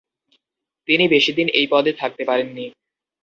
[0.87, 2.65] তিনি বেশিদিন এই পদে থাকতে পারেননি।